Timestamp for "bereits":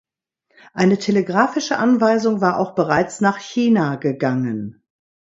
2.73-3.21